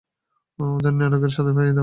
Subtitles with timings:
[0.59, 1.79] ওদের নরকের স্বাদ পাইয়ে দিও!